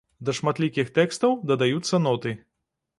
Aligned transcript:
Да 0.29 0.33
шматлікіх 0.37 0.89
тэкстаў 0.97 1.37
дадаюцца 1.55 2.05
ноты. 2.11 2.39